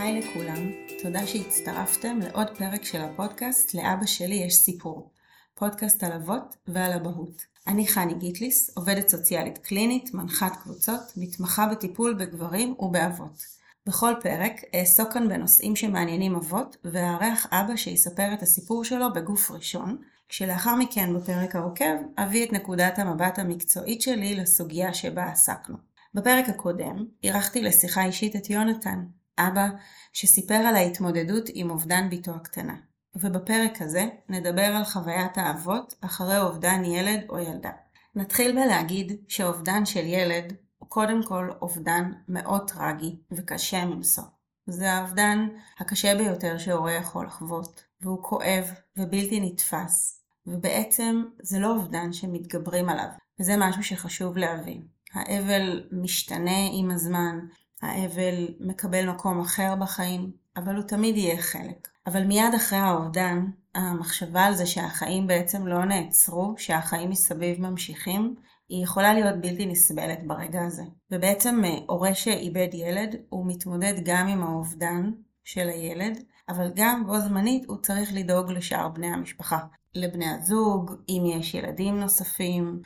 [0.00, 0.70] היי לכולם,
[1.02, 5.10] תודה שהצטרפתם לעוד פרק של הפודקאסט "לאבא שלי יש סיפור",
[5.54, 7.42] פודקאסט על אבות ועל אבהות.
[7.66, 13.44] אני חני גיטליס, עובדת סוציאלית קלינית, מנחת קבוצות, מתמחה בטיפול בגברים ובאבות.
[13.86, 19.96] בכל פרק אעסוק כאן בנושאים שמעניינים אבות, ואארח אבא שיספר את הסיפור שלו בגוף ראשון,
[20.28, 25.76] כשלאחר מכן בפרק העוקב אביא את נקודת המבט המקצועית שלי לסוגיה שבה עסקנו.
[26.14, 29.04] בפרק הקודם אירחתי לשיחה אישית את יונתן,
[29.48, 29.68] אבא
[30.12, 32.74] שסיפר על ההתמודדות עם אובדן בתו הקטנה.
[33.14, 37.70] ובפרק הזה נדבר על חוויית האבות אחרי אובדן ילד או ילדה.
[38.14, 44.24] נתחיל בלהגיד שאובדן של ילד הוא קודם כל אובדן מאוד טרגי וקשה מנשוא.
[44.66, 45.48] זה האובדן
[45.78, 48.64] הקשה ביותר שהורה יכול לחוות, והוא כואב
[48.96, 53.08] ובלתי נתפס, ובעצם זה לא אובדן שמתגברים עליו,
[53.40, 54.82] וזה משהו שחשוב להבין.
[55.12, 57.38] האבל משתנה עם הזמן,
[57.82, 61.88] האבל מקבל מקום אחר בחיים, אבל הוא תמיד יהיה חלק.
[62.06, 68.34] אבל מיד אחרי האובדן, המחשבה על זה שהחיים בעצם לא נעצרו, שהחיים מסביב ממשיכים,
[68.68, 70.82] היא יכולה להיות בלתי נסבלת ברגע הזה.
[71.10, 75.10] ובעצם אה, הורה שאיבד ילד, הוא מתמודד גם עם האובדן
[75.44, 79.58] של הילד, אבל גם בו זמנית הוא צריך לדאוג לשאר בני המשפחה.
[79.94, 82.80] לבני הזוג, אם יש ילדים נוספים,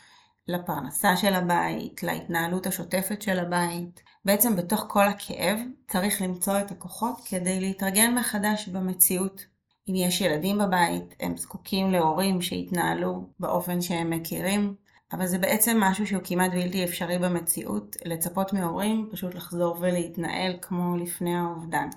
[0.49, 4.03] לפרנסה של הבית, להתנהלות השוטפת של הבית.
[4.25, 9.47] בעצם בתוך כל הכאב צריך למצוא את הכוחות כדי להתארגן מחדש במציאות.
[9.89, 14.75] אם יש ילדים בבית, הם זקוקים להורים שיתנהלו באופן שהם מכירים,
[15.13, 20.97] אבל זה בעצם משהו שהוא כמעט בלתי אפשרי במציאות, לצפות מהורים פשוט לחזור ולהתנהל כמו
[20.97, 21.89] לפני האובדן.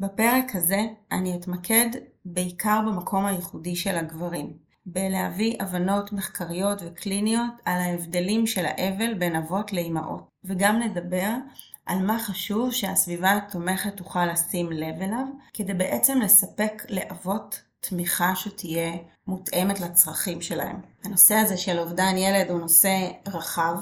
[0.00, 0.80] בפרק הזה
[1.12, 1.86] אני אתמקד
[2.24, 9.72] בעיקר במקום הייחודי של הגברים, בלהביא הבנות מחקריות וקליניות על ההבדלים של האבל בין אבות
[9.72, 11.30] לאימהות, וגם נדבר
[11.86, 18.92] על מה חשוב שהסביבה התומכת תוכל לשים לב אליו, כדי בעצם לספק לאבות תמיכה שתהיה
[19.26, 20.80] מותאמת לצרכים שלהם.
[21.04, 23.76] הנושא הזה של אובדן ילד הוא נושא רחב,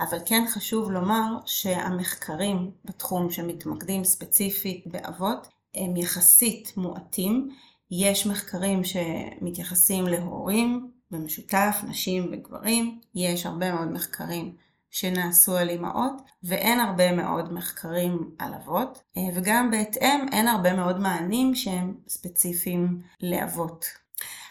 [0.00, 7.48] אבל כן חשוב לומר שהמחקרים בתחום שמתמקדים ספציפית באבות הם יחסית מועטים.
[7.94, 14.56] יש מחקרים שמתייחסים להורים במשותף, נשים וגברים, יש הרבה מאוד מחקרים
[14.90, 21.00] שנעשו על אימהות, ואין הרבה מאוד מחקרים על אבות, אה, וגם בהתאם אין הרבה מאוד
[21.00, 23.86] מענים שהם ספציפיים לאבות.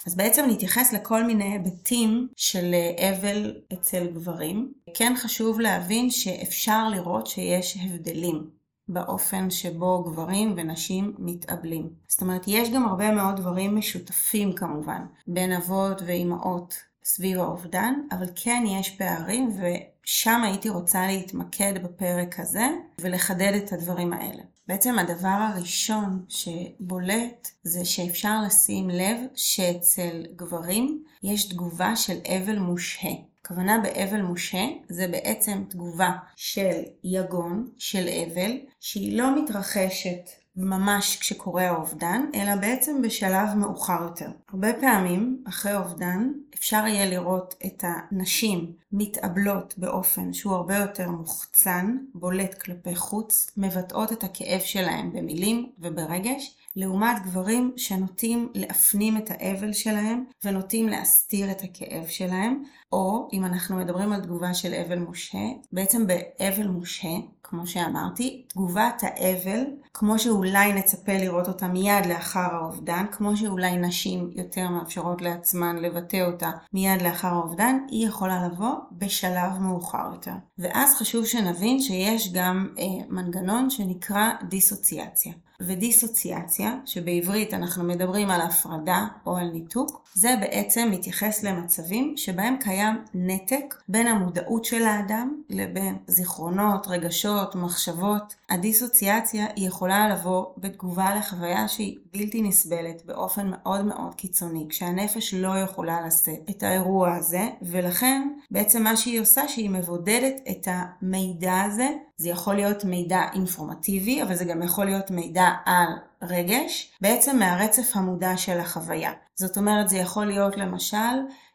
[0.08, 4.73] אז בעצם נתייחס לכל מיני היבטים של אה, אבל אצל גברים.
[4.94, 8.61] כן חשוב להבין שאפשר לראות שיש הבדלים
[8.94, 11.90] באופן שבו גברים ונשים מתאבלים.
[12.07, 18.28] זאת אומרת, יש גם הרבה מאוד דברים משותפים כמובן, בין אבות ואימהות סביב האובדן, אבל
[18.35, 22.68] כן יש פערים ושם הייתי רוצה להתמקד בפרק הזה
[23.02, 24.44] ולחדד את הדברים האלה.
[24.68, 33.31] בעצם הדבר הראשון שבולט זה שאפשר לשים לב שאצל גברים יש תגובה של אבל מושהה.
[33.41, 41.68] הכוונה באבל משה זה בעצם תגובה של יגון, של אבל, שהיא לא מתרחשת ממש כשקורה
[41.68, 44.29] האובדן, אלא בעצם בשלב מאוחר יותר.
[44.50, 51.97] הרבה פעמים, אחרי אובדן, אפשר יהיה לראות את הנשים מתאבלות באופן שהוא הרבה יותר מוחצן,
[52.13, 59.74] בולט כלפי חוץ, מבטאות את הכאב שלהם במילים וברגש, לעומת גברים שנוטים להפנים את האבל
[59.74, 65.48] שלהם ונוטים להסתיר את הכאב שלהם, או אם אנחנו מדברים על תגובה של אבל מושהה,
[65.72, 67.18] בעצם באבל מושהה,
[67.52, 69.64] כמו שאמרתי, תגובת האבל,
[69.94, 76.22] כמו שאולי נצפה לראות אותה מיד לאחר האובדן, כמו שאולי נשים יותר מאפשרות לעצמן לבטא
[76.28, 80.34] אותה מיד לאחר האובדן, היא יכולה לבוא בשלב מאוחר יותר.
[80.60, 85.34] ואז חשוב שנבין שיש גם אה, מנגנון שנקרא דיסוציאציה.
[85.68, 92.96] ודיסוציאציה, שבעברית אנחנו מדברים על הפרדה או על ניתוק, זה בעצם מתייחס למצבים שבהם קיים
[93.14, 98.35] נתק בין המודעות של האדם לבין זיכרונות, רגשות, מחשבות.
[98.49, 105.58] הדיסוציאציה היא יכולה לבוא בתגובה לחוויה שהיא בלתי נסבלת באופן מאוד מאוד קיצוני, כשהנפש לא
[105.58, 111.88] יכולה לשאת את האירוע הזה, ולכן בעצם מה שהיא עושה שהיא מבודדת את המידע הזה
[112.17, 115.87] זה יכול להיות מידע אינפורמטיבי, אבל זה גם יכול להיות מידע על
[116.22, 119.11] רגש, בעצם מהרצף המודע של החוויה.
[119.35, 120.97] זאת אומרת, זה יכול להיות למשל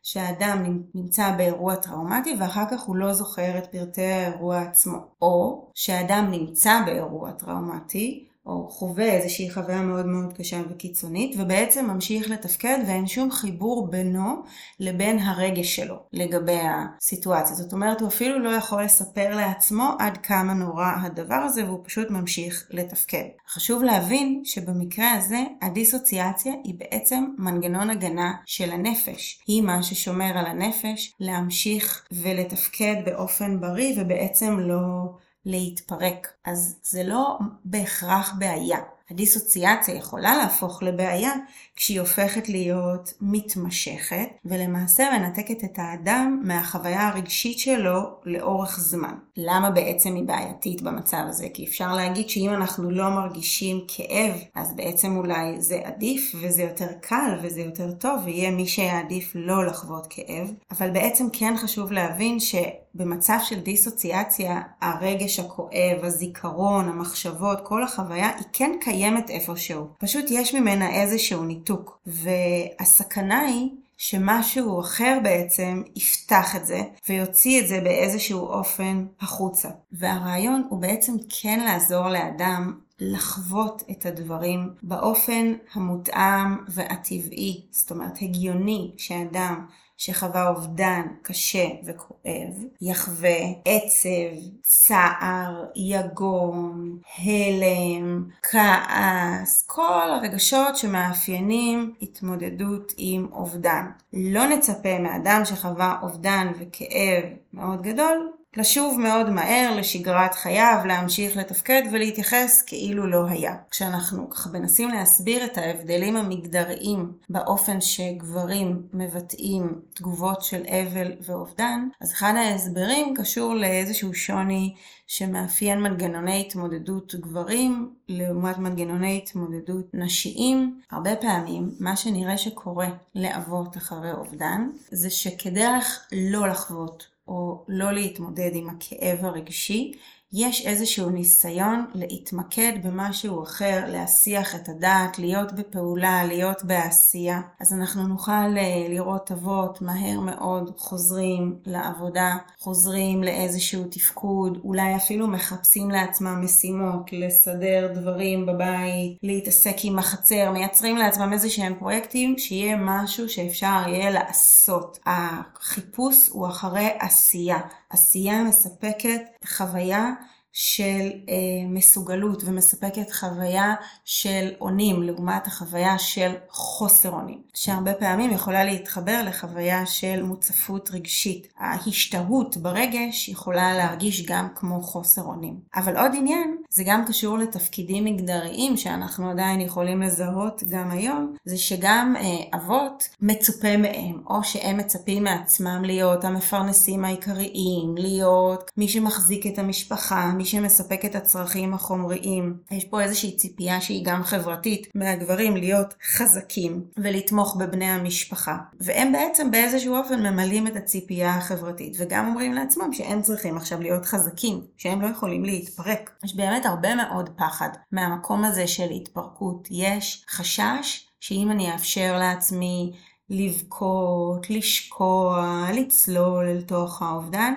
[0.07, 4.97] שהאדם נמצא באירוע טראומטי ואחר כך הוא לא זוכר את פרטי האירוע עצמו.
[5.23, 12.31] או שהאדם נמצא באירוע טראומטי, או חווה איזושהי חוויה מאוד מאוד קשה וקיצונית, ובעצם ממשיך
[12.31, 14.43] לתפקד ואין שום חיבור בינו
[14.81, 17.57] לבין הרגש שלו לגבי הסיטואציה.
[17.57, 22.11] זאת אומרת, הוא אפילו לא יכול לספר לעצמו עד כמה נורא הדבר הזה, והוא פשוט
[22.11, 23.25] ממשיך לתפקד.
[23.49, 29.43] חשוב להבין שבמקרה הזה, הדיסוציאציה היא בעצם מנגנון הגנה של הנפש.
[29.47, 35.17] היא מה ששומר על הנפש להמשיך ולתפקד באופן בריא ובעצם לא
[35.47, 36.29] להתפרק.
[36.45, 38.79] אז זה לא בהכרח בעיה.
[39.11, 41.33] הדיסוציאציה יכולה להפוך לבעיה
[41.77, 49.15] כשהיא הופכת להיות מתמשכת ולמעשה מנתקת את האדם מהחוויה הרגשית שלו לאורך זמן.
[49.37, 51.47] למה בעצם היא בעייתית במצב הזה?
[51.55, 56.89] כי אפשר להגיד שאם אנחנו לא מרגישים כאב, אז בעצם אולי זה עדיף וזה יותר
[57.01, 62.41] קל וזה יותר טוב ויהיה מי שיעדיף לא לחוות כאב, אבל בעצם כן חשוב להבין
[62.41, 62.55] ש...
[62.97, 69.87] במצב של דיסוציאציה, הרגש הכואב, הזיכרון, המחשבות, כל החוויה, היא כן קיימת איפשהו.
[69.99, 71.99] פשוט יש ממנה איזשהו ניתוק.
[72.07, 79.69] והסכנה היא שמשהו אחר בעצם יפתח את זה ויוציא את זה באיזשהו אופן החוצה.
[79.93, 88.95] והרעיון הוא בעצם כן לעזור לאדם לחוות את הדברים באופן המותאם והטבעי, זאת אומרת הגיוני
[88.97, 89.67] שאדם
[89.97, 103.29] שחווה אובדן קשה וכואב, יחווה עצב, צער, יגון, הלם, כעס, כל הרגשות שמאפיינים התמודדות עם
[103.33, 103.87] אובדן.
[104.13, 111.83] לא נצפה מאדם שחווה אובדן וכאב מאוד גדול לשוב מאוד מהר לשגרת חייו, להמשיך לתפקד
[111.93, 113.57] ולהתייחס כאילו לא היה.
[113.71, 122.13] כשאנחנו ככה מנסים להסביר את ההבדלים המגדריים באופן שגברים מבטאים תגובות של אבל ואובדן, אז
[122.13, 124.75] אחד ההסברים קשור לאיזשהו שוני
[125.07, 130.81] שמאפיין מנגנוני התמודדות גברים לעומת מנגנוני התמודדות נשיים.
[130.91, 138.51] הרבה פעמים מה שנראה שקורה לאבות אחרי אובדן זה שכדרך לא לחוות או לא להתמודד
[138.55, 139.93] עם הכאב הרגשי,
[140.39, 147.41] יש איזשהו ניסיון להתמקד במשהו אחר, להסיח את הדעת, להיות בפעולה, להיות בעשייה.
[147.61, 155.27] אז אנחנו נוכל אה, לראות אבות מהר מאוד חוזרים לעבודה, חוזרים לאיזשהו תפקוד, אולי אפילו
[155.27, 162.77] מחפשים לעצמם משימות, לסדר דברים בבית, להתעסק עם החצר, מייצרים לעצמם איזה שהם פרויקטים, שיהיה
[162.77, 164.99] משהו שאפשר יהיה לעשות.
[165.07, 167.59] החיפוש הוא אחרי עשייה.
[167.91, 170.11] עשייה מספקת חוויה
[170.59, 171.35] של אה,
[171.69, 173.75] מסוגלות ומספקת חוויה
[174.05, 181.49] של אונים לעומת החוויה של חוסר אונים, שהרבה פעמים יכולה להתחבר לחוויה של מוצפות רגשית.
[181.59, 185.61] ההשתהות ברגש יכולה להרגיש גם כמו חוסר אונים.
[185.75, 191.57] אבל עוד עניין, זה גם קשור לתפקידים מגדריים שאנחנו עדיין יכולים לזהות גם היום, זה
[191.57, 199.47] שגם אה, אבות מצופה מהם, או שהם מצפים מעצמם להיות המפרנסים העיקריים, להיות מי שמחזיק
[199.47, 202.57] את המשפחה, מי שמספק את הצרכים החומריים.
[202.71, 208.57] יש פה איזושהי ציפייה שהיא גם חברתית מהגברים להיות חזקים ולתמוך בבני המשפחה.
[208.81, 214.07] והם בעצם באיזשהו אופן ממלאים את הציפייה החברתית, וגם אומרים לעצמם שהם צריכים עכשיו להיות
[214.07, 216.11] חזקים, שהם לא יכולים להתפרק.
[216.25, 219.69] יש באמת הרבה מאוד פחד מהמקום הזה של התפרקות.
[219.71, 222.93] יש חשש שאם אני אאפשר לעצמי
[223.31, 227.55] לבכות, לשקוע, לצלול אל תוך האובדן,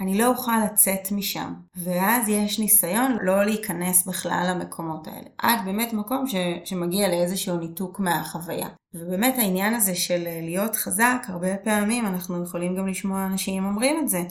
[0.00, 1.54] אני לא אוכל לצאת משם.
[1.76, 5.28] ואז יש ניסיון לא להיכנס בכלל למקומות האלה.
[5.38, 6.34] עד באמת מקום ש,
[6.64, 8.68] שמגיע לאיזשהו ניתוק מהחוויה.
[8.94, 14.08] ובאמת העניין הזה של להיות חזק, הרבה פעמים אנחנו יכולים גם לשמוע אנשים אומרים את
[14.08, 14.22] זה.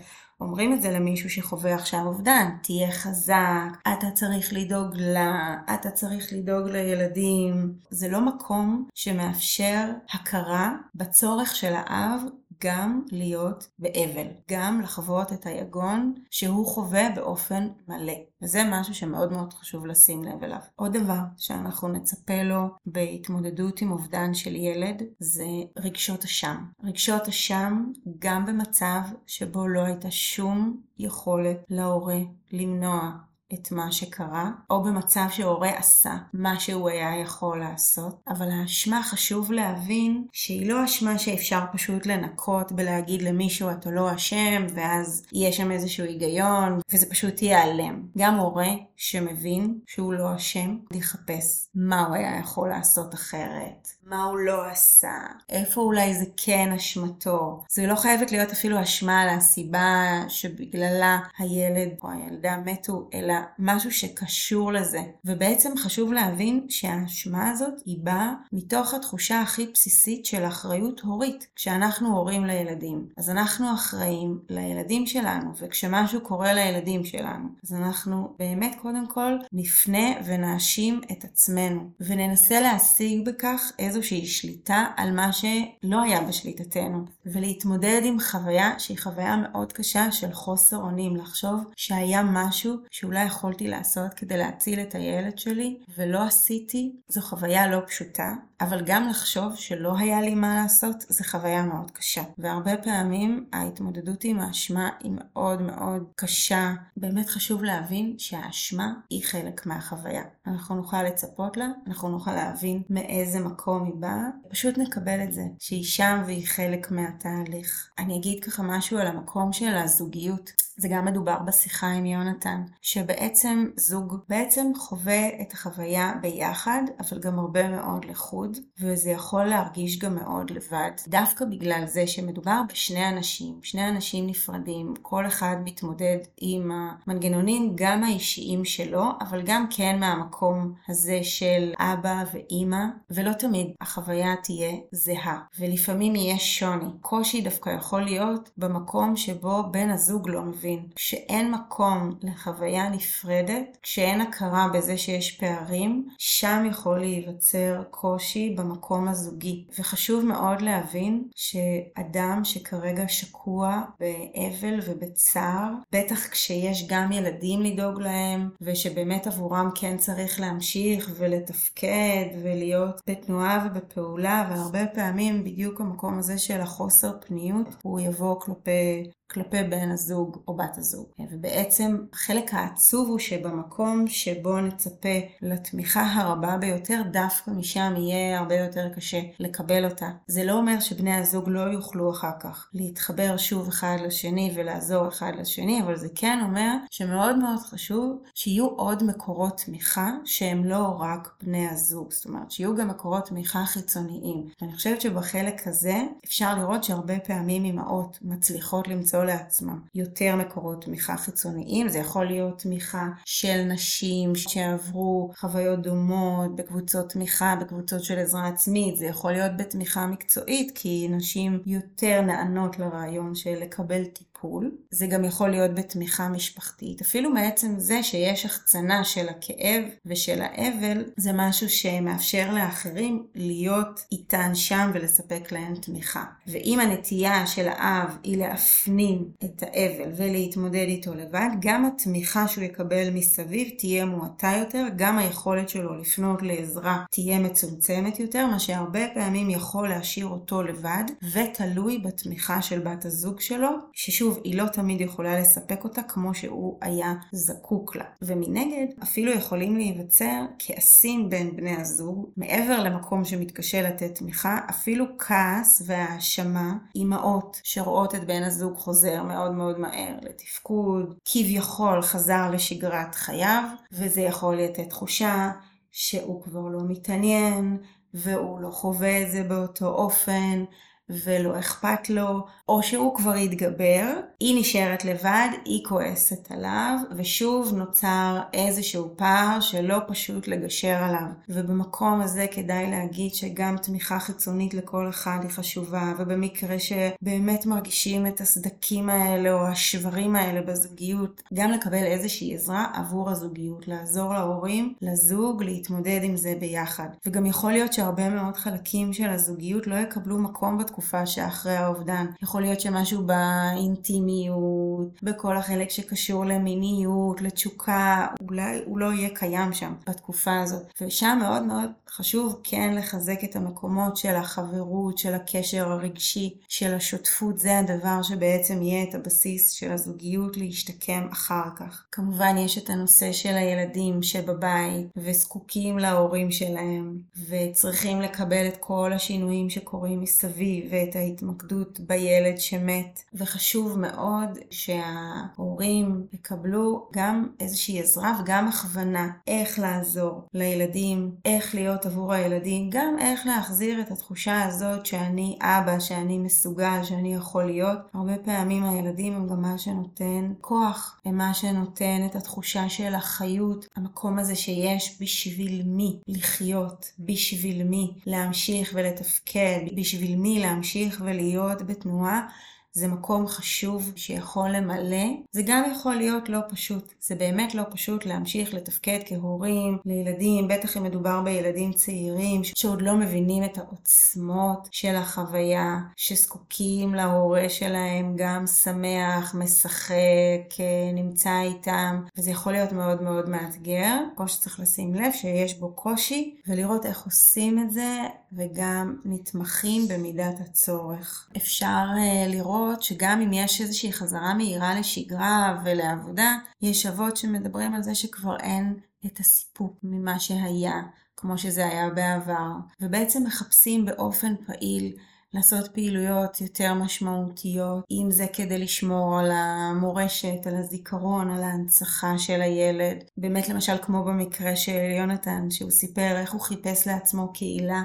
[0.41, 6.33] אומרים את זה למישהו שחווה עכשיו אובדן, תהיה חזק, אתה צריך לדאוג לה, אתה צריך
[6.33, 7.73] לדאוג לילדים.
[7.89, 12.21] זה לא מקום שמאפשר הכרה בצורך של האב
[12.63, 18.13] גם להיות באבל, גם לחוות את היגון שהוא חווה באופן מלא.
[18.41, 20.59] וזה משהו שמאוד מאוד חשוב לשים לב אליו.
[20.75, 25.47] עוד דבר שאנחנו נצפה לו בהתמודדות עם אובדן של ילד זה
[25.77, 26.65] רגשות אשם.
[26.83, 32.19] רגשות אשם גם במצב שבו לא הייתה שום יכולת להורה
[32.51, 33.11] למנוע
[33.53, 39.51] את מה שקרה, או במצב שהורה עשה מה שהוא היה יכול לעשות, אבל האשמה חשוב
[39.51, 45.71] להבין שהיא לא אשמה שאפשר פשוט לנקות בלהגיד למישהו אתה לא אשם, ואז יהיה שם
[45.71, 48.03] איזשהו היגיון, וזה פשוט ייעלם.
[48.17, 54.37] גם הורה שמבין שהוא לא אשם, יחפש מה הוא היה יכול לעשות אחרת, מה הוא
[54.37, 55.13] לא עשה,
[55.49, 57.63] איפה אולי זה כן אשמתו.
[57.71, 63.91] זה לא חייבת להיות אפילו אשמה על הסיבה שבגללה הילד או הילדה מתו, אלא משהו
[63.91, 65.01] שקשור לזה.
[65.25, 71.47] ובעצם חשוב להבין שהאשמה הזאת היא באה מתוך התחושה הכי בסיסית של אחריות הורית.
[71.55, 78.75] כשאנחנו הורים לילדים, אז אנחנו אחראים לילדים שלנו, וכשמשהו קורה לילדים שלנו, אז אנחנו באמת
[78.81, 86.21] קודם כל נפנה ונאשים את עצמנו, וננסה להשיג בכך איזושהי שליטה על מה שלא היה
[86.21, 93.28] בשליטתנו, ולהתמודד עם חוויה שהיא חוויה מאוד קשה של חוסר אונים, לחשוב שהיה משהו שאולי
[93.29, 99.07] יכולתי לעשות כדי להציל את הילד שלי, ולא עשיתי, זו חוויה לא פשוטה, אבל גם
[99.07, 102.21] לחשוב שלא היה לי מה לעשות, זו חוויה מאוד קשה.
[102.37, 106.73] והרבה פעמים ההתמודדות עם האשמה היא מאוד מאוד קשה.
[106.97, 110.23] באמת חשוב להבין שהאשמה היא חלק מהחוויה.
[110.47, 115.43] אנחנו נוכל לצפות לה, אנחנו נוכל להבין מאיזה מקום היא באה, פשוט נקבל את זה,
[115.59, 117.89] שהיא שם והיא חלק מהתהליך.
[117.99, 120.51] אני אגיד ככה משהו על המקום של הזוגיות.
[120.79, 127.39] זה גם מדובר בשיחה עם יונתן, שבעצם זוג בעצם חווה את החוויה ביחד, אבל גם
[127.39, 130.91] הרבה מאוד לחוד, וזה יכול להרגיש גם מאוד לבד.
[131.07, 138.03] דווקא בגלל זה שמדובר בשני אנשים, שני אנשים נפרדים, כל אחד מתמודד עם המנגנונים גם
[138.03, 145.39] האישיים שלו, אבל גם כן מהמקום הזה של אבא ואימא, ולא תמיד החוויה תהיה זהה,
[145.59, 146.89] ולפעמים יהיה שוני.
[147.01, 150.68] קושי דווקא יכול להיות במקום שבו בן הזוג לא מבין.
[150.69, 159.07] מבין שאין מקום לחוויה נפרדת, כשאין הכרה בזה שיש פערים, שם יכול להיווצר קושי במקום
[159.07, 159.65] הזוגי.
[159.79, 169.27] וחשוב מאוד להבין שאדם שכרגע שקוע באבל ובצער, בטח כשיש גם ילדים לדאוג להם, ושבאמת
[169.27, 177.11] עבורם כן צריך להמשיך ולתפקד ולהיות בתנועה ובפעולה, והרבה פעמים בדיוק המקום הזה של החוסר
[177.27, 181.05] פניות, הוא יבוא כלפי כלפי בן הזוג או בת הזוג.
[181.31, 188.89] ובעצם החלק העצוב הוא שבמקום שבו נצפה לתמיכה הרבה ביותר, דווקא משם יהיה הרבה יותר
[188.95, 190.09] קשה לקבל אותה.
[190.27, 195.31] זה לא אומר שבני הזוג לא יוכלו אחר כך להתחבר שוב אחד לשני ולעזור אחד
[195.39, 201.33] לשני, אבל זה כן אומר שמאוד מאוד חשוב שיהיו עוד מקורות תמיכה שהם לא רק
[201.43, 202.11] בני הזוג.
[202.11, 204.47] זאת אומרת, שיהיו גם מקורות תמיכה חיצוניים.
[204.61, 210.85] ואני חושבת שבחלק הזה אפשר לראות שהרבה פעמים אמהות מצליחות למצוא למצוא לעצמם יותר מקורות
[210.85, 211.89] תמיכה חיצוניים.
[211.89, 218.97] זה יכול להיות תמיכה של נשים שעברו חוויות דומות בקבוצות תמיכה, בקבוצות של עזרה עצמית.
[218.97, 224.28] זה יכול להיות בתמיכה מקצועית, כי נשים יותר נענות לרעיון של לקבל טיפול.
[224.39, 227.01] טיפול, זה גם יכול להיות בתמיכה משפחתית.
[227.01, 234.55] אפילו מעצם זה שיש החצנה של הכאב ושל האבל, זה משהו שמאפשר לאחרים להיות איתן
[234.55, 236.23] שם ולספק להן תמיכה.
[236.47, 243.09] ואם הנטייה של האב היא להפנים את האבל ולהתמודד איתו לבד, גם התמיכה שהוא יקבל
[243.13, 249.49] מסביב תהיה מועטה יותר, גם היכולת שלו לפנות לעזרה תהיה מצומצמת יותר, מה שהרבה פעמים
[249.49, 251.03] יכול להשאיר אותו לבד,
[251.33, 256.33] ותלוי בתמיכה של בת הזוג שלו, ששוב שוב, היא לא תמיד יכולה לספק אותה כמו
[256.33, 258.05] שהוא היה זקוק לה.
[258.21, 265.81] ומנגד, אפילו יכולים להיווצר כעסים בין בני הזוג, מעבר למקום שמתקשה לתת תמיכה, אפילו כעס
[265.85, 273.63] והאשמה, אימהות שרואות את בן הזוג חוזר מאוד מאוד מהר לתפקוד, כביכול חזר לשגרת חייו,
[273.91, 275.51] וזה יכול לתת תחושה
[275.91, 277.77] שהוא כבר לא מתעניין,
[278.13, 280.63] והוא לא חווה את זה באותו אופן,
[281.09, 288.39] ולא אכפת לו, או שהוא כבר התגבר, היא נשארת לבד, היא כועסת עליו, ושוב נוצר
[288.53, 291.27] איזשהו פער שלא פשוט לגשר עליו.
[291.49, 298.41] ובמקום הזה כדאי להגיד שגם תמיכה חיצונית לכל אחד היא חשובה, ובמקרה שבאמת מרגישים את
[298.41, 305.63] הסדקים האלה או השברים האלה בזוגיות, גם לקבל איזושהי עזרה עבור הזוגיות, לעזור להורים, לזוג,
[305.63, 307.07] להתמודד עם זה ביחד.
[307.25, 310.98] וגם יכול להיות שהרבה מאוד חלקים של הזוגיות לא יקבלו מקום בתקופה.
[310.99, 312.25] בתקופה שאחרי האובדן.
[312.41, 319.93] יכול להיות שמשהו באינטימיות, בכל החלק שקשור למיניות, לתשוקה, אולי הוא לא יהיה קיים שם
[320.07, 320.83] בתקופה הזאת.
[321.01, 327.59] ושם מאוד מאוד חשוב כן לחזק את המקומות של החברות, של הקשר הרגשי, של השותפות.
[327.59, 332.03] זה הדבר שבעצם יהיה את הבסיס של הזוגיות להשתקם אחר כך.
[332.11, 337.17] כמובן יש את הנושא של הילדים שבבית וזקוקים להורים שלהם
[337.49, 347.07] וצריכים לקבל את כל השינויים שקורים מסביב ואת ההתמקדות בילד שמת, וחשוב מאוד שההורים יקבלו
[347.13, 354.01] גם איזושהי עזרה וגם הכוונה איך לעזור לילדים, איך להיות עבור הילדים, גם איך להחזיר
[354.01, 357.99] את התחושה הזאת שאני אבא, שאני מסוגל, שאני יכול להיות.
[358.13, 363.87] הרבה פעמים הילדים הם גם מה שנותן כוח, הם מה שנותן את התחושה של החיות,
[363.95, 370.78] המקום הזה שיש בשביל מי לחיות, בשביל מי להמשיך ולתפקד, בשביל מי להמשיך
[371.21, 372.47] ולהיות בתנועה.
[372.91, 375.27] זה מקום חשוב שיכול למלא.
[375.51, 377.13] זה גם יכול להיות לא פשוט.
[377.19, 383.15] זה באמת לא פשוט להמשיך לתפקד כהורים לילדים, בטח אם מדובר בילדים צעירים שעוד לא
[383.15, 390.75] מבינים את העוצמות של החוויה, שזקוקים להורה שלהם גם שמח, משחק,
[391.13, 394.15] נמצא איתם, וזה יכול להיות מאוד מאוד מאתגר.
[394.35, 398.17] כמו שצריך לשים לב שיש בו קושי, ולראות איך עושים את זה,
[398.53, 401.49] וגם נתמכים במידת הצורך.
[401.57, 407.93] אפשר uh, לראות לראות שגם אם יש איזושהי חזרה מהירה לשגרה ולעבודה, יש אבות שמדברים
[407.93, 411.01] על זה שכבר אין את הסיפוק ממה שהיה,
[411.37, 412.71] כמו שזה היה בעבר,
[413.01, 415.13] ובעצם מחפשים באופן פעיל
[415.53, 422.61] לעשות פעילויות יותר משמעותיות, אם זה כדי לשמור על המורשת, על הזיכרון, על ההנצחה של
[422.61, 423.17] הילד.
[423.37, 428.01] באמת למשל כמו במקרה של יונתן, שהוא סיפר איך הוא חיפש לעצמו קהילה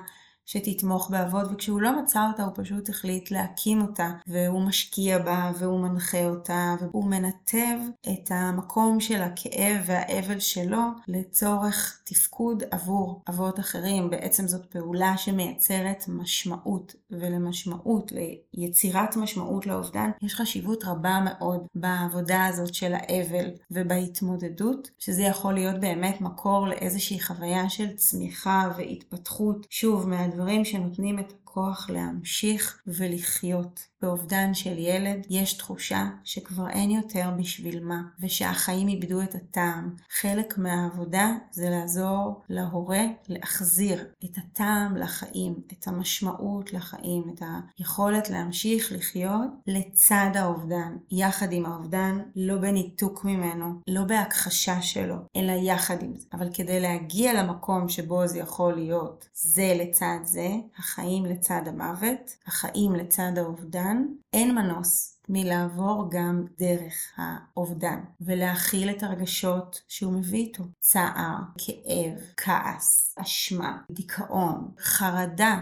[0.47, 5.81] שתתמוך באבות, וכשהוא לא מצא אותה הוא פשוט החליט להקים אותה, והוא משקיע בה, והוא
[5.81, 7.79] מנחה אותה, והוא מנתב
[8.13, 14.11] את המקום של הכאב והאבל שלו לצורך תפקוד עבור אבות אחרים.
[14.11, 18.13] בעצם זאת פעולה שמייצרת משמעות, ולמשמעות,
[18.55, 25.81] ליצירת משמעות לאובדן, יש חשיבות רבה מאוד בעבודה הזאת של האבל ובהתמודדות, שזה יכול להיות
[25.81, 30.34] באמת מקור לאיזושהי חוויה של צמיחה והתפתחות, שוב, מה...
[30.35, 33.87] הדברים שנותנים את הכוח להמשיך ולחיות.
[34.05, 39.95] באובדן של ילד יש תחושה שכבר אין יותר בשביל מה, ושהחיים איבדו את הטעם.
[40.11, 47.43] חלק מהעבודה זה לעזור להורה להחזיר את הטעם לחיים, את המשמעות לחיים, את
[47.79, 55.53] היכולת להמשיך לחיות לצד האובדן, יחד עם האובדן, לא בניתוק ממנו, לא בהכחשה שלו, אלא
[55.53, 56.27] יחד עם זה.
[56.33, 62.95] אבל כדי להגיע למקום שבו זה יכול להיות זה לצד זה, החיים לצד המוות, החיים
[62.95, 70.65] לצד האובדן, אין מנוס מלעבור גם דרך האובדן ולהכיל את הרגשות שהוא מביא איתו.
[70.81, 75.61] צער, כאב, כעס, אשמה, דיכאון, חרדה.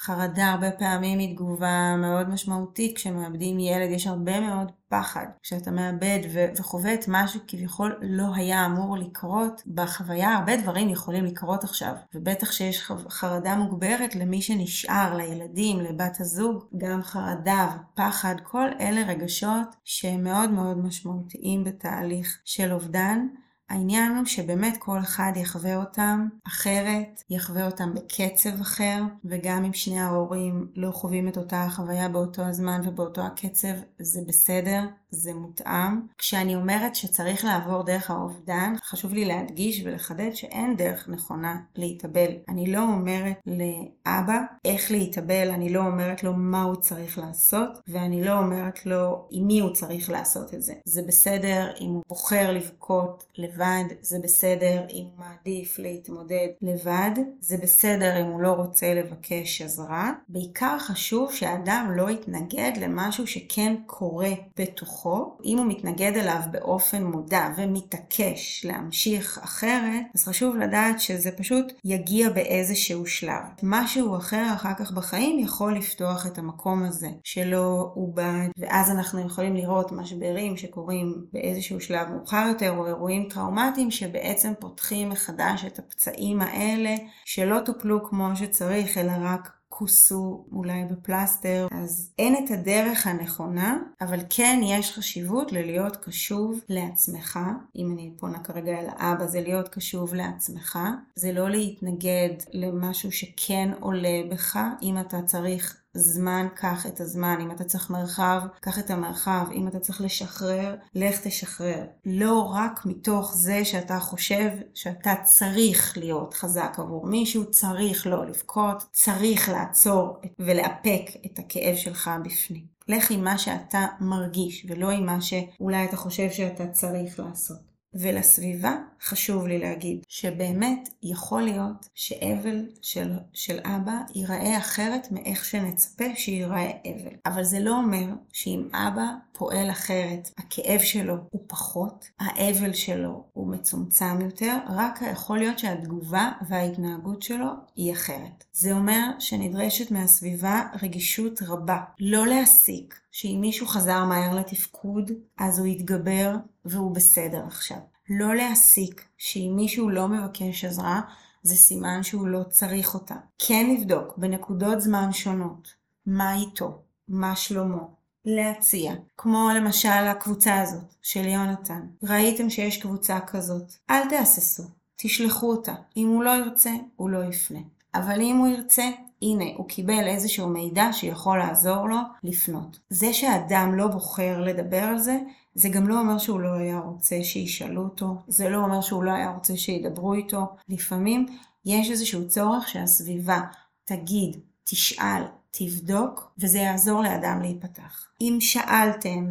[0.00, 5.26] חרדה הרבה פעמים היא תגובה מאוד משמעותית כשמאבדים ילד, יש הרבה מאוד פחד.
[5.42, 11.24] כשאתה מאבד ו- וחווה את מה שכביכול לא היה אמור לקרות, בחוויה הרבה דברים יכולים
[11.24, 11.92] לקרות עכשיו.
[12.14, 19.76] ובטח שיש חרדה מוגברת למי שנשאר, לילדים, לבת הזוג, גם חרדה ופחד, כל אלה רגשות
[19.84, 23.26] שהם מאוד מאוד משמעותיים בתהליך של אובדן.
[23.68, 30.00] העניין הוא שבאמת כל אחד יחווה אותם אחרת, יחווה אותם בקצב אחר, וגם אם שני
[30.00, 34.80] ההורים לא חווים את אותה החוויה באותו הזמן ובאותו הקצב, זה בסדר.
[35.10, 36.00] זה מותאם.
[36.18, 42.30] כשאני אומרת שצריך לעבור דרך האובדן, חשוב לי להדגיש ולחדד שאין דרך נכונה להתאבל.
[42.48, 48.24] אני לא אומרת לאבא איך להתאבל, אני לא אומרת לו מה הוא צריך לעשות, ואני
[48.24, 50.74] לא אומרת לו עם מי הוא צריך לעשות את זה.
[50.84, 57.56] זה בסדר אם הוא בוחר לבכות לבד, זה בסדר אם הוא מעדיף להתמודד לבד, זה
[57.56, 60.12] בסדר אם הוא לא רוצה לבקש עזרה.
[60.28, 64.97] בעיקר חשוב שהאדם לא יתנגד למשהו שכן קורה בתוכו.
[64.98, 71.72] בתוכו, אם הוא מתנגד אליו באופן מודע ומתעקש להמשיך אחרת, אז חשוב לדעת שזה פשוט
[71.84, 73.42] יגיע באיזשהו שלב.
[73.62, 79.56] משהו אחר אחר כך בחיים יכול לפתוח את המקום הזה שלא עובד, ואז אנחנו יכולים
[79.56, 86.40] לראות משברים שקורים באיזשהו שלב מאוחר יותר, או אירועים טראומטיים שבעצם פותחים מחדש את הפצעים
[86.40, 93.78] האלה שלא טופלו כמו שצריך, אלא רק כוסו אולי בפלסטר, אז אין את הדרך הנכונה,
[94.00, 97.38] אבל כן יש חשיבות ללהיות קשוב לעצמך.
[97.76, 100.78] אם אני פונה כרגע אל האבא, זה להיות קשוב לעצמך.
[101.14, 107.38] זה לא להתנגד למשהו שכן עולה בך, אם אתה צריך זמן, קח את הזמן.
[107.40, 109.46] אם אתה צריך מרחב, קח את המרחב.
[109.52, 111.84] אם אתה צריך לשחרר, לך תשחרר.
[112.04, 118.84] לא רק מתוך זה שאתה חושב שאתה צריך להיות חזק עבור מישהו, צריך לא לבכות,
[118.92, 122.78] צריך לעצור ולאפק את הכאב שלך בפנים.
[122.88, 127.68] לך עם מה שאתה מרגיש, ולא עם מה שאולי אתה חושב שאתה צריך לעשות.
[127.94, 136.04] ולסביבה חשוב לי להגיד שבאמת יכול להיות שאבל של, של אבא ייראה אחרת מאיך שנצפה
[136.16, 137.12] שייראה אבל.
[137.26, 143.50] אבל זה לא אומר שאם אבא פועל אחרת, הכאב שלו הוא פחות, האבל שלו הוא
[143.50, 148.44] מצומצם יותר, רק יכול להיות שהתגובה וההתנהגות שלו היא אחרת.
[148.52, 151.78] זה אומר שנדרשת מהסביבה רגישות רבה.
[152.00, 156.34] לא להסיק שאם מישהו חזר מהר לתפקוד, אז הוא יתגבר
[156.64, 157.78] והוא בסדר עכשיו.
[158.10, 161.00] לא להסיק שאם מישהו לא מבקש עזרה,
[161.42, 163.14] זה סימן שהוא לא צריך אותה.
[163.38, 165.74] כן לבדוק בנקודות זמן שונות
[166.06, 167.82] מה איתו, מה שלמה,
[168.24, 171.80] להציע, כמו למשל הקבוצה הזאת של יונתן.
[172.02, 174.62] ראיתם שיש קבוצה כזאת, אל תהססו,
[174.96, 175.74] תשלחו אותה.
[175.96, 177.58] אם הוא לא ירצה, הוא לא יפנה.
[177.94, 178.90] אבל אם הוא ירצה,
[179.22, 182.78] הנה, הוא קיבל איזשהו מידע שיכול לעזור לו לפנות.
[182.90, 185.18] זה שאדם לא בוחר לדבר על זה,
[185.58, 189.10] זה גם לא אומר שהוא לא היה רוצה שישאלו אותו, זה לא אומר שהוא לא
[189.10, 190.46] היה רוצה שידברו איתו.
[190.68, 191.26] לפעמים
[191.64, 193.40] יש איזשהו צורך שהסביבה
[193.84, 198.06] תגיד, תשאל, תבדוק, וזה יעזור לאדם להיפתח.
[198.20, 199.26] אם שאלתם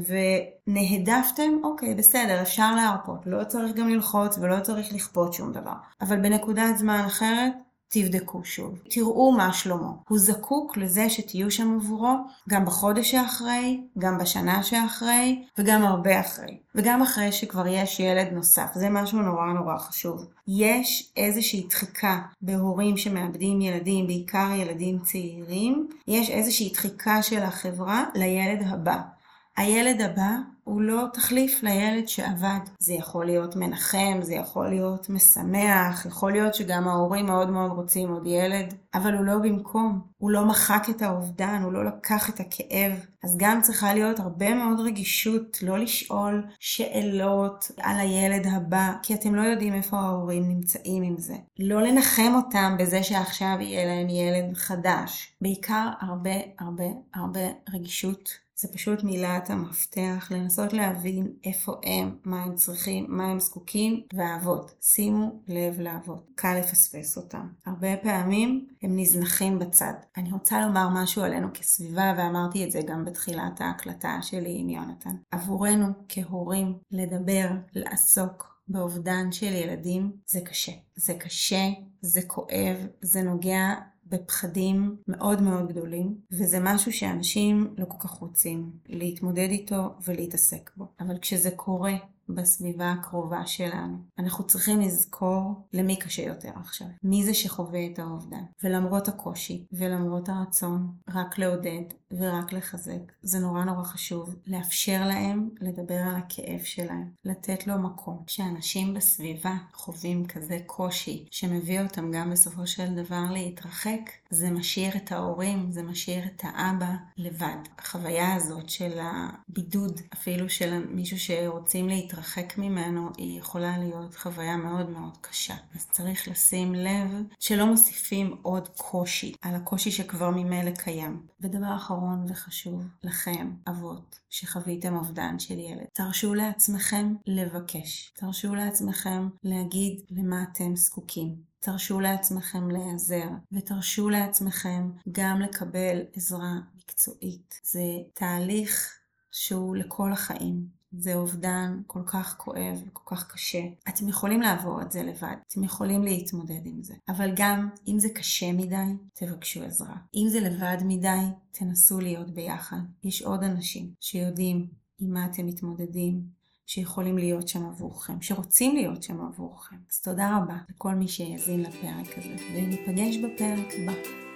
[0.67, 3.19] ונהדפתם, אוקיי, בסדר, אפשר להרפות.
[3.25, 5.75] לא צריך גם ללחוץ ולא צריך לכפות שום דבר.
[6.01, 7.53] אבל בנקודת זמן אחרת,
[7.89, 8.79] תבדקו שוב.
[8.89, 9.91] תראו מה שלמה.
[10.07, 12.15] הוא זקוק לזה שתהיו שם עבורו
[12.49, 16.57] גם בחודש שאחרי, גם בשנה שאחרי, וגם הרבה אחרי.
[16.75, 18.69] וגם אחרי שכבר יש ילד נוסף.
[18.73, 20.25] זה משהו נורא נורא חשוב.
[20.47, 25.87] יש איזושהי דחיקה בהורים שמאבדים ילדים, בעיקר ילדים צעירים.
[26.07, 29.16] יש איזושהי דחיקה של החברה לילד הבא.
[29.57, 30.29] הילד הבא
[30.63, 32.59] הוא לא תחליף לילד שעבד.
[32.79, 38.09] זה יכול להיות מנחם, זה יכול להיות משמח, יכול להיות שגם ההורים מאוד מאוד רוצים
[38.09, 40.01] עוד ילד, אבל הוא לא במקום.
[40.17, 42.91] הוא לא מחק את האובדן, הוא לא לקח את הכאב.
[43.23, 49.35] אז גם צריכה להיות הרבה מאוד רגישות, לא לשאול שאלות על הילד הבא, כי אתם
[49.35, 51.35] לא יודעים איפה ההורים נמצאים עם זה.
[51.59, 55.35] לא לנחם אותם בזה שעכשיו יהיה להם ילד חדש.
[55.41, 57.41] בעיקר הרבה הרבה הרבה
[57.73, 64.01] רגישות זה פשוט מילת המפתח, לנסות להבין איפה הם, מה הם צריכים, מה הם זקוקים,
[64.13, 64.75] ואהבות.
[64.81, 66.27] שימו לב לאהבות.
[66.35, 67.47] קל לפספס אותם.
[67.65, 69.93] הרבה פעמים הם נזנחים בצד.
[70.17, 75.15] אני רוצה לומר משהו עלינו כסביבה, ואמרתי את זה גם בתחילת ההקלטה שלי עם יונתן.
[75.31, 80.71] עבורנו כהורים, לדבר, לעסוק, באובדן של ילדים זה קשה.
[80.95, 81.69] זה קשה,
[82.01, 83.73] זה כואב, זה נוגע
[84.09, 90.85] בפחדים מאוד מאוד גדולים, וזה משהו שאנשים לא כל כך רוצים להתמודד איתו ולהתעסק בו.
[90.99, 91.93] אבל כשזה קורה
[92.29, 93.97] בסביבה הקרובה שלנו.
[94.19, 96.87] אנחנו צריכים לזכור למי קשה יותר עכשיו.
[97.03, 98.43] מי זה שחווה את האובדן.
[98.63, 105.95] ולמרות הקושי ולמרות הרצון רק לעודד ורק לחזק, זה נורא נורא חשוב לאפשר להם לדבר
[105.95, 108.23] על הכאב שלהם, לתת לו מקום.
[108.27, 115.11] כשאנשים בסביבה חווים כזה קושי שמביא אותם גם בסופו של דבר להתרחק, זה משאיר את
[115.11, 117.57] ההורים, זה משאיר את האבא לבד.
[117.77, 122.16] החוויה הזאת של הבידוד, אפילו של מישהו שרוצים להתרחק
[122.57, 125.55] ממנו, היא יכולה להיות חוויה מאוד מאוד קשה.
[125.75, 131.27] אז צריך לשים לב שלא מוסיפים עוד קושי על הקושי שכבר ממילא קיים.
[131.41, 138.11] ודבר אחרון וחשוב, לכם, אבות, שחוויתם אובדן של ילד, תרשו לעצמכם לבקש.
[138.15, 141.35] תרשו לעצמכם להגיד למה אתם זקוקים.
[141.59, 147.59] תרשו לעצמכם להיעזר, ותרשו לעצמכם גם לקבל עזרה מקצועית.
[147.63, 148.99] זה תהליך
[149.31, 150.76] שהוא לכל החיים.
[150.91, 153.61] זה אובדן כל כך כואב, כל כך קשה.
[153.89, 156.93] אתם יכולים לעבור את זה לבד, אתם יכולים להתמודד עם זה.
[157.09, 159.95] אבל גם אם זה קשה מדי, תבקשו עזרה.
[160.15, 162.79] אם זה לבד מדי, תנסו להיות ביחד.
[163.03, 164.67] יש עוד אנשים שיודעים
[164.99, 169.75] עם מה אתם מתמודדים, שיכולים להיות שם עבורכם, שרוצים להיות שם עבורכם.
[169.91, 174.26] אז תודה רבה לכל מי שיאזין לפרק הזה, וניפגש בפרק הבא.